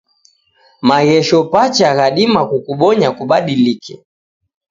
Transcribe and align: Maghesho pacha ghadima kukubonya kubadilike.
Maghesho 0.87 1.39
pacha 1.51 1.89
ghadima 1.97 2.41
kukubonya 2.49 3.09
kubadilike. 3.17 3.93